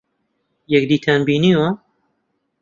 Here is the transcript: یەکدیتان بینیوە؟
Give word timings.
یەکدیتان 0.73 1.19
بینیوە؟ 1.27 1.69